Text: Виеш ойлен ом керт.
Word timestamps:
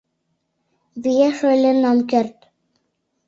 Виеш 1.03 1.37
ойлен 1.49 1.79
ом 1.91 1.99
керт. 2.09 2.37